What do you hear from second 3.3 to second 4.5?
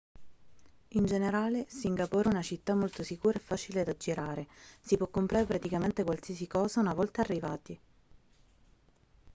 e facile da girare